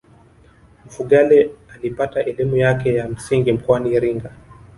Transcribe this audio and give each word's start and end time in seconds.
mfugale 0.85 1.51
alipata 1.75 2.23
elimu 2.25 2.57
yake 2.57 2.93
ya 2.93 3.07
msingi 3.09 3.51
mkoani 3.51 3.91
iringa 3.91 4.31